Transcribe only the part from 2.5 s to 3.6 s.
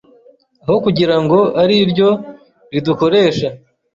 ridukoresha